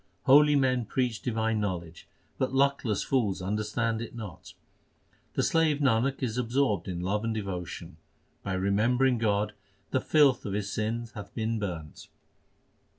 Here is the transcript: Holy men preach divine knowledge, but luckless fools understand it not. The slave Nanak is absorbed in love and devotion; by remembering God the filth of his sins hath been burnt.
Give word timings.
Holy 0.23 0.55
men 0.55 0.83
preach 0.83 1.21
divine 1.21 1.59
knowledge, 1.59 2.07
but 2.39 2.51
luckless 2.55 3.03
fools 3.03 3.39
understand 3.39 4.01
it 4.01 4.15
not. 4.15 4.55
The 5.35 5.43
slave 5.43 5.77
Nanak 5.77 6.23
is 6.23 6.39
absorbed 6.39 6.87
in 6.87 7.01
love 7.01 7.23
and 7.23 7.35
devotion; 7.35 7.97
by 8.41 8.53
remembering 8.53 9.19
God 9.19 9.53
the 9.91 10.01
filth 10.01 10.43
of 10.43 10.53
his 10.53 10.73
sins 10.73 11.11
hath 11.11 11.31
been 11.35 11.59
burnt. 11.59 12.07